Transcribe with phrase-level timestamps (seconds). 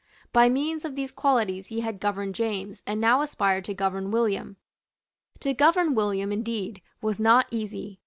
[0.33, 4.57] By means of these qualities he had governed James, and now aspired to govern William.
[5.41, 7.99] To govern William, indeed, was not easy.